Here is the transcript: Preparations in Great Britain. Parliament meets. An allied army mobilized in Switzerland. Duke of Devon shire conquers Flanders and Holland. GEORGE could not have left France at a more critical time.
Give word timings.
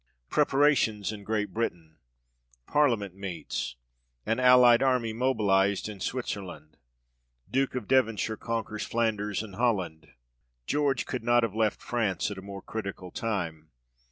Preparations 0.31 1.11
in 1.11 1.23
Great 1.23 1.53
Britain. 1.53 1.97
Parliament 2.65 3.13
meets. 3.13 3.75
An 4.25 4.39
allied 4.39 4.81
army 4.81 5.13
mobilized 5.13 5.87
in 5.87 5.99
Switzerland. 5.99 6.77
Duke 7.51 7.75
of 7.75 7.87
Devon 7.87 8.17
shire 8.17 8.35
conquers 8.35 8.83
Flanders 8.83 9.43
and 9.43 9.57
Holland. 9.57 10.13
GEORGE 10.65 11.05
could 11.05 11.23
not 11.23 11.43
have 11.43 11.53
left 11.53 11.83
France 11.83 12.31
at 12.31 12.39
a 12.39 12.41
more 12.41 12.63
critical 12.63 13.11
time. 13.11 13.69